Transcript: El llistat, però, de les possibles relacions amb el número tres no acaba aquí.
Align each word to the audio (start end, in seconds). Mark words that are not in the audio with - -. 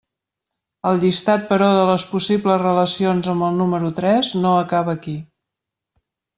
El 0.91 0.95
llistat, 1.03 1.43
però, 1.49 1.67
de 1.81 1.83
les 1.91 2.07
possibles 2.15 2.63
relacions 2.65 3.31
amb 3.35 3.49
el 3.51 3.61
número 3.63 3.95
tres 4.03 4.35
no 4.47 4.57
acaba 4.67 4.99
aquí. 4.99 5.19